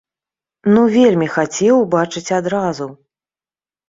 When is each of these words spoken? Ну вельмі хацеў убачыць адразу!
Ну 0.73 0.81
вельмі 0.95 1.27
хацеў 1.35 1.75
убачыць 1.81 2.33
адразу! 2.39 2.87